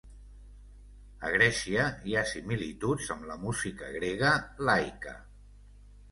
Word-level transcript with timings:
A 1.27 1.29
Grècia, 1.33 1.83
hi 2.11 2.15
ha 2.15 2.23
similituds 2.29 3.09
amb 3.15 3.27
la 3.33 3.35
música 3.43 3.91
grega 3.97 4.31
"laika". 4.71 5.13